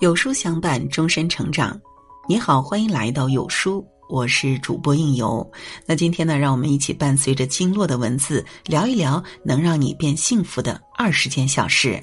[0.00, 1.78] 有书相伴，终身成长。
[2.26, 5.46] 你好，欢迎来到有书，我是主播应由。
[5.84, 12.02] 那今天呢，让我们一起伴随着经络的文字，聊一聊能让你变幸福的二十件小事。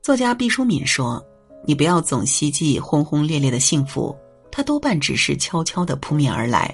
[0.00, 1.20] 作家毕淑敏说
[1.66, 4.16] ：“你不要总希冀轰轰烈烈的幸福，
[4.48, 6.72] 它多半只是悄悄的扑面而来。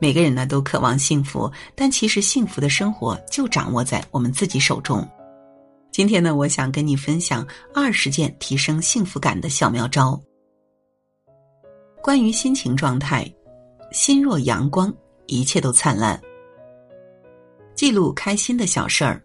[0.00, 5.08] 每个人呢，都渴望幸福，但其实幸福的生活就掌握在我们自己手中。”
[5.90, 10.20] 今天呢，我想跟你分享二十件提升幸福感的小妙招。
[12.02, 13.30] 关于心情状态，
[13.90, 14.94] 心若阳光，
[15.26, 16.20] 一切都灿烂。
[17.74, 19.22] 记录开心的小事儿，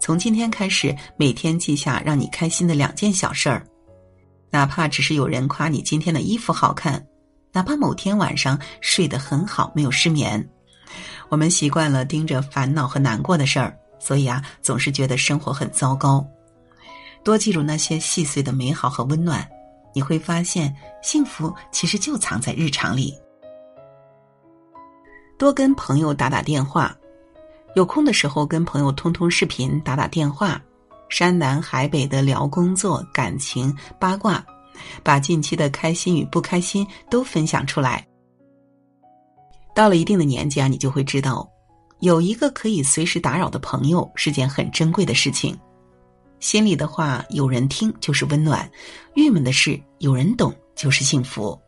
[0.00, 3.66] 从今天开始，每天记下让你开心的两件小事儿，
[4.50, 7.04] 哪怕只是有人夸你今天的衣服好看，
[7.52, 10.48] 哪怕某天晚上睡得很好，没有失眠。
[11.28, 13.76] 我们习惯了盯着烦恼和难过的事儿。
[14.04, 16.22] 所以啊，总是觉得生活很糟糕。
[17.22, 19.48] 多记住那些细碎的美好和温暖，
[19.94, 23.18] 你会发现幸福其实就藏在日常里。
[25.38, 26.94] 多跟朋友打打电话，
[27.74, 30.60] 有空的时候跟朋友通通视频、打打电话，
[31.08, 34.44] 山南海北的聊工作、感情、八卦，
[35.02, 38.06] 把近期的开心与不开心都分享出来。
[39.74, 41.48] 到了一定的年纪啊，你就会知道。
[42.04, 45.58] 有一个可以随时打扰的朋友是件很珍贵的事情，
[46.38, 48.70] 心里的话有人听就是温暖，
[49.14, 51.58] 郁闷的事有人懂就是幸福。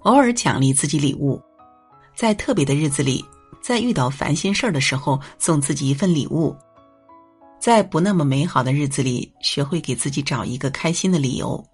[0.00, 1.40] 偶尔奖励自己礼物，
[2.16, 3.24] 在特别的日子里，
[3.62, 6.52] 在遇到烦心事儿的时候送自己一份礼物，
[7.60, 11.64] 在不那么美好的日子里学会给自己找一个开心的理由，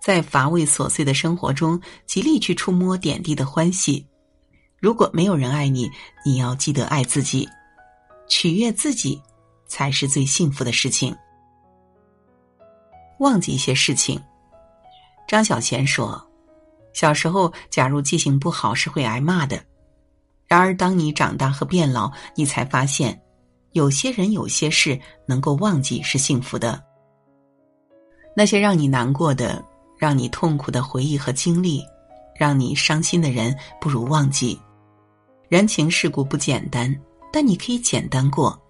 [0.00, 4.06] 在乏味琐碎的生活中极力去触摸点滴的欢喜。
[4.86, 5.90] 如果没有人爱你，
[6.24, 7.48] 你要记得爱自己，
[8.28, 9.20] 取悦自己，
[9.66, 11.12] 才是最幸福的事情。
[13.18, 14.22] 忘记一些事情。
[15.26, 16.24] 张小娴说
[16.94, 19.60] ：“小时候，假如记性不好，是会挨骂的。
[20.46, 23.20] 然而，当你长大和变老，你才发现，
[23.72, 26.80] 有些人、有些事能够忘记是幸福的。
[28.36, 29.64] 那些让你难过的、
[29.98, 31.84] 让你痛苦的回忆和经历，
[32.38, 34.56] 让你伤心的人，不如忘记。”
[35.48, 36.92] 人情世故不简单，
[37.32, 38.60] 但你可以简单过，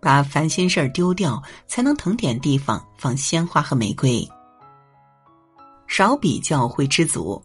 [0.00, 4.28] 把烦心事儿丢掉，才能腾点地方放鲜花和玫瑰。
[5.86, 7.40] 少比较会知足。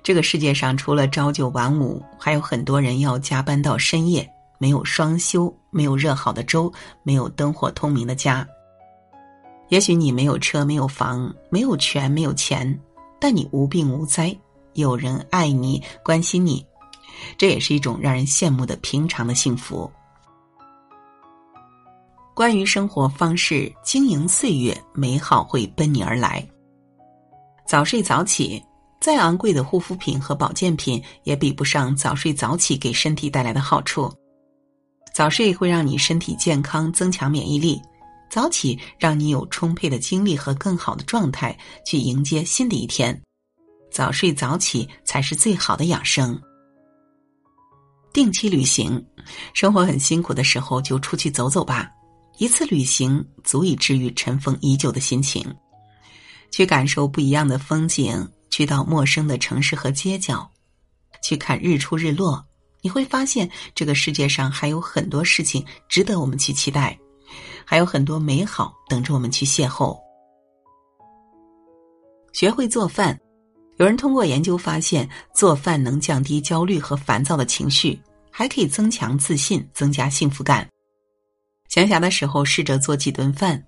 [0.00, 6.72] 这个世界上除了朝九晚五，还有很多人要加班到深夜，没有双休，没有热好的粥，
[7.02, 8.46] 没有灯火通明的家。
[9.70, 12.78] 也许你没有车，没有房，没有权，没有钱，
[13.20, 14.36] 但你无病无灾，
[14.74, 16.64] 有人爱你，关心你。
[17.36, 19.90] 这也是一种让人羡慕的平常的幸福。
[22.34, 26.46] 关于生活方式，经营岁月，美好会奔你而来。
[27.66, 28.62] 早睡早起，
[29.00, 34.12] 再昂贵的护肤品和保健品也比不上早睡早起给身体带来的好处。
[35.14, 37.80] 早睡会让你身体健康，增强免疫力；
[38.28, 43.18] 早起让你有充沛的精力和更好的状态去迎接新的一天。
[43.92, 46.36] 早睡早起才是最好的养生。
[48.14, 49.04] 定期旅行，
[49.54, 51.90] 生活很辛苦的时候就出去走走吧。
[52.38, 55.44] 一次旅行足以治愈尘封已久的心情，
[56.52, 60.48] 去感受不一样的风景，去到陌生的城市和街角，
[61.24, 62.42] 去看日出日落。
[62.82, 66.96] 你会发现，这个世界上还有很多事情值得我们去期待，
[67.64, 69.98] 还有很多美好等着我们去邂逅。
[72.32, 73.18] 学会做饭。
[73.76, 80.68] 有人通过研究发现，做饭能降低焦虑和烦躁的情绪，还可以增强自信，增加幸福感。
[81.68, 83.60] 闲暇的时候，试着做几顿饭，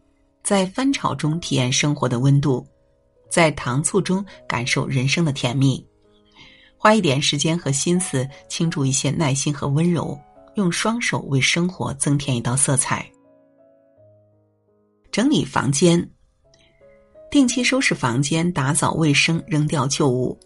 [0.44, 2.64] 在翻炒中体验生活的温度，
[3.28, 5.84] 在糖醋中感受人生的甜蜜。
[6.78, 10.16] 花一点时间和心思，倾注一些耐心和温柔，
[10.54, 13.04] 用双手为生活增添一道色彩。
[15.10, 16.08] 整理房间。
[17.30, 20.38] 定期收拾房间，打扫卫生，扔掉旧物，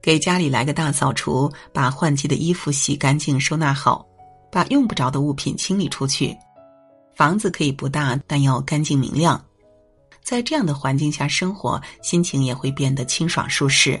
[0.00, 4.06] 给家里来个大扫除，把换季的衣服洗干净，收纳好，
[4.50, 6.36] 把用不着的物品清理出去。
[7.14, 9.44] 房子可以不大，但要干净明亮。
[10.22, 14.00] 在这样的环境下生活，心情也会变得清爽舒适。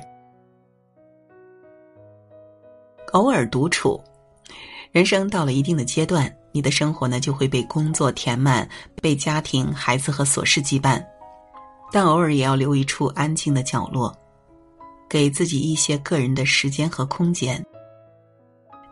[3.12, 4.00] 偶尔独处，
[4.92, 8.66] 人生到了一定的阶段，你的生活呢就会被工作填满，
[9.02, 11.04] 被家庭、孩子和琐事羁绊。
[11.92, 14.16] 但偶尔也要留一处安静的角落，
[15.08, 17.64] 给自己一些个人的时间和空间。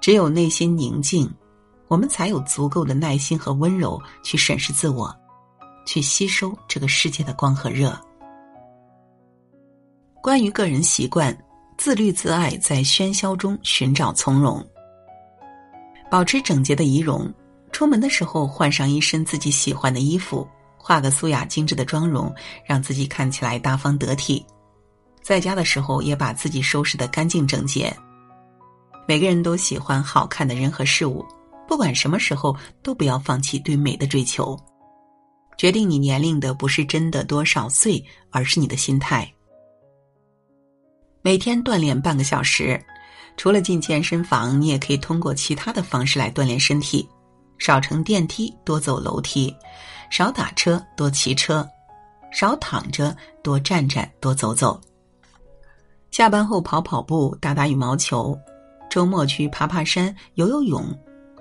[0.01, 1.31] 只有内心宁静，
[1.89, 5.15] 我们才有足够的耐心和温柔去审视自我，
[5.87, 7.99] 去吸收这个世界的光和热。
[10.23, 11.37] 关于个人习惯，
[11.77, 14.65] 自律自爱，在喧嚣中寻找从容，
[16.11, 17.33] 保持整洁的仪容。
[17.71, 20.47] 出门的时候换上一身自己喜欢的衣服，
[20.89, 24.43] 画个素雅精致的妆容，让自己看起来大方得体。
[25.21, 27.95] 在家的时候也把自己收拾得干净整洁。
[29.07, 31.23] 每个人都喜欢好看的人和事物，
[31.69, 34.59] 不管什么时候都不要放弃对美的追求。
[35.59, 39.31] 决定你年龄的不是真的多少岁，而是你的心态。
[41.21, 42.83] 每天锻炼半个小时，
[43.37, 47.07] 除了进健身房，你也可以通过其他的方式来锻炼身体。
[47.59, 49.55] 少乘电梯，多走楼梯；
[50.11, 51.67] 少打车，多骑车；
[52.33, 54.81] 少躺着，多站站，多走走。
[56.11, 58.35] 下班后跑跑步，打打羽毛球；
[58.89, 60.85] 周末去爬爬山、游游泳。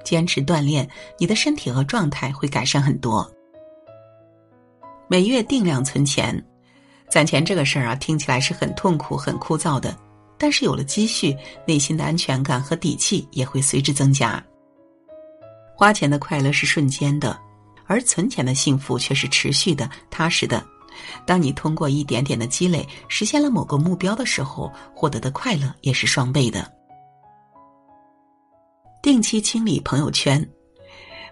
[0.04, 3.30] 坚持锻炼，你的身体和状态会改善很多。
[5.10, 6.42] 每月定量存钱，
[7.10, 9.94] 攒钱这个事儿啊，听起来是很痛苦、很枯燥的，
[10.38, 11.36] 但是有了积蓄，
[11.66, 14.42] 内心的安全感和底气也会随之增加。
[15.78, 17.40] 花钱的快乐是瞬间的，
[17.86, 20.66] 而存钱的幸福却是持续的、踏实的。
[21.24, 26.68] 当你通过一点点的积累实现了某个目标的时候，获得的快乐也是双倍的。
[29.04, 30.44] 定期清理朋友圈，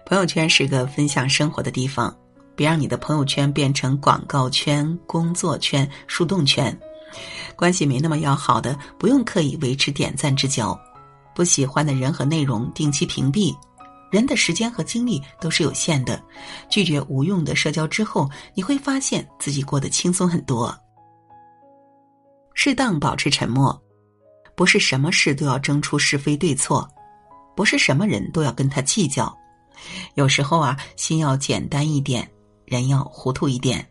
[0.06, 2.16] 朋友圈是个分享生活的地方，
[2.54, 6.72] 别让你的朋友圈变成广告圈、工作圈、树洞圈。
[7.56, 10.72] 关系没那么要好的，不用刻意维持点赞之交；
[11.34, 13.52] 不喜欢的人和内容，定期屏蔽。
[14.10, 16.22] 人的时间和精力都是有限的，
[16.70, 20.74] 拒绝无用的社交之后，你会发现自己过得轻松很多。
[22.54, 23.78] 适当保持沉默，
[24.54, 26.88] 不是什么事都要争出是非对错，
[27.54, 29.36] 不是什么人都要跟他计较。
[30.14, 32.28] 有时候啊，心要简单一点，
[32.64, 33.86] 人要糊涂一点。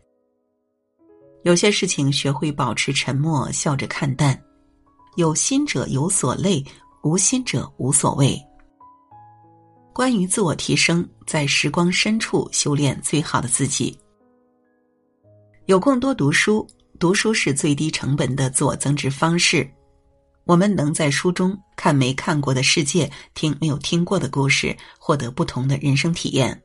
[1.44, 4.36] 有些事情学会保持沉默，笑着看淡。
[5.14, 6.62] 有心者有所累，
[7.02, 8.36] 无心者无所谓。
[9.96, 13.98] 关于自我提升，在时光深处修炼最好的自己。
[15.64, 19.66] 有空多读书，读书是最低成本的自我增值方式。
[20.44, 26.62] 我们能在书中看没看过的世界，听没有听过的故事，获得不同的人生体验。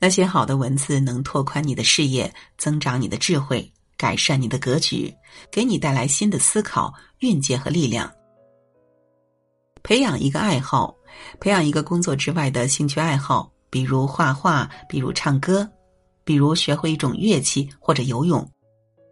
[0.00, 5.14] 那些好的文字能拓宽你的视野，增长你的智慧，改善你的格局，
[5.52, 8.12] 给你带来新的思考、蕴藉和力量。
[9.84, 10.96] 培养一个爱好。
[11.38, 15.68] 培养一个工作之外的兴趣爱好，比如画画，比如唱歌，
[16.24, 18.48] 比如学会一种乐器或者游泳。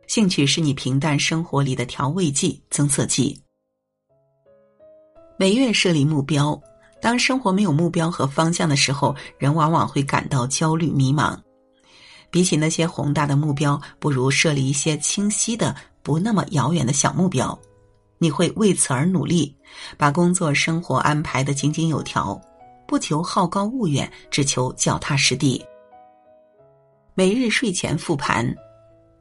[0.06, 3.38] 兴趣是你平淡生活里的调味剂、增色剂。
[5.38, 6.60] 每月设立目标，
[7.00, 11.38] 当生活没有目标和方向的时候，人往往会感到焦虑迷茫。
[12.30, 17.58] 比起那些宏大的目标，不如设立一些清晰的、不那么遥远的小目标。
[18.18, 19.56] 你会为此而努力，
[19.96, 22.40] 把工作生活安排的井井有条，
[22.86, 25.64] 不求好高骛远，只求脚踏实地。
[27.14, 28.54] 每日睡前复盘，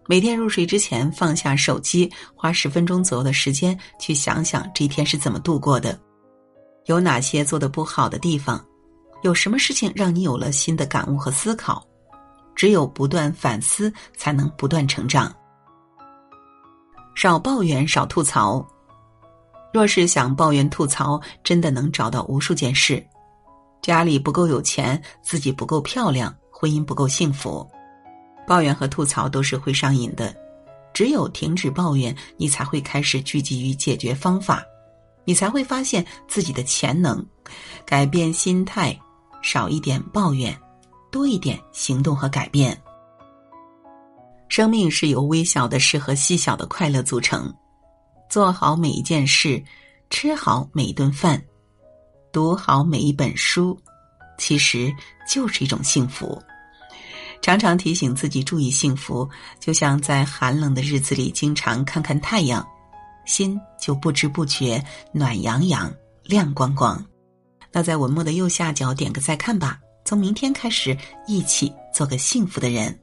[0.08, 6.00] 每天入睡之前放下手机，花十分钟左右的时间去想想这一天是怎么度过的，
[6.86, 8.64] 有哪些做的不好的地方，
[9.24, 11.86] 有什么事情让你有了新的感悟和思考。
[12.56, 15.32] 只有不断反思，才能不断成长。
[17.14, 18.66] 少抱怨，少吐槽。
[19.78, 23.06] 若是想抱怨吐槽，真的能找到无数件事：
[23.80, 27.70] 家里不够有钱，自己不够漂亮，婚姻不够幸福。
[28.48, 30.36] 抱怨和吐槽都是会上瘾的。
[30.96, 34.64] 只有停止抱怨，你才会开始聚集于解决方法，
[35.26, 37.24] 你才会发现自己的潜能，
[37.86, 39.00] 改变心态，
[39.44, 40.60] 少一点抱怨，
[41.12, 42.76] 多一点行动和改变。
[44.50, 47.54] 生命是由微小的事和细小的快乐组成。
[48.30, 49.64] 做好每一件事，
[50.10, 51.42] 吃好每一顿饭，
[52.32, 53.80] 读好每一本书，
[54.38, 54.94] 其实
[55.30, 56.42] 就是一种幸福。
[57.42, 59.30] 常常提醒自己注意幸福，
[59.60, 62.66] 就像在寒冷的日子里经常看看太阳，
[63.26, 65.94] 心就不知不觉暖洋洋、
[66.24, 67.04] 亮光光。
[67.72, 69.80] 那在文末的右下角点个再看吧。
[70.04, 72.98] 从明天开始，一起做个幸福的人。